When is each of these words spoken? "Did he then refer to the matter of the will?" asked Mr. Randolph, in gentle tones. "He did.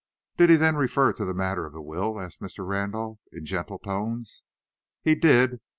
"Did 0.35 0.49
he 0.49 0.55
then 0.55 0.77
refer 0.77 1.13
to 1.13 1.25
the 1.25 1.33
matter 1.35 1.63
of 1.67 1.73
the 1.73 1.79
will?" 1.83 2.19
asked 2.19 2.41
Mr. 2.41 2.67
Randolph, 2.67 3.19
in 3.31 3.45
gentle 3.45 3.77
tones. 3.77 4.41
"He 5.03 5.13
did. 5.13 5.59